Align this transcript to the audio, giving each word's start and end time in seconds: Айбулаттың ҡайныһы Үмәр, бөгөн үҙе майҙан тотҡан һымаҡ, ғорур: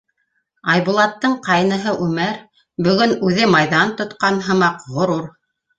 Айбулаттың 0.75 1.35
ҡайныһы 1.49 1.95
Үмәр, 2.07 2.41
бөгөн 2.89 3.17
үҙе 3.29 3.49
майҙан 3.55 3.97
тотҡан 4.03 4.45
һымаҡ, 4.51 4.91
ғорур: 4.99 5.35